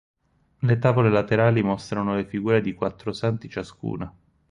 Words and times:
Le 0.61 0.79
tavole 0.79 1.11
laterali 1.11 1.61
mostrano 1.61 2.15
le 2.15 2.25
figure 2.25 2.61
di 2.61 2.73
quattro 2.73 3.13
santi 3.13 3.47
ciascuna. 3.47 4.11